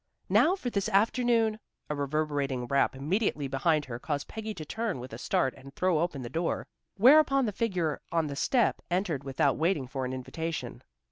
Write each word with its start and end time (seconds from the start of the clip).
"Now 0.29 0.55
for 0.55 0.71
this 0.71 0.89
afternoon" 0.89 1.59
A 1.91 1.93
reverberating 1.93 2.65
rap 2.65 2.95
immediately 2.95 3.47
behind 3.47 3.85
her, 3.85 3.99
caused 3.99 4.27
Peggy 4.27 4.51
to 4.55 4.65
turn 4.65 4.99
with 4.99 5.13
a 5.13 5.19
start 5.19 5.53
and 5.55 5.75
throw 5.75 5.99
open 5.99 6.23
the 6.23 6.27
door, 6.31 6.65
whereupon 6.97 7.45
the 7.45 7.51
figure 7.51 8.01
on 8.11 8.25
the 8.25 8.35
step 8.35 8.81
entered 8.89 9.23
without 9.23 9.57
waiting 9.57 9.85
for 9.85 10.03
an 10.03 10.11
invitation. 10.11 10.81